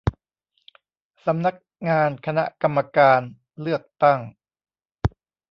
[1.25, 1.55] สำนัก
[1.89, 3.19] งานคณะกรรมการ
[3.61, 4.19] เลือกตั้ง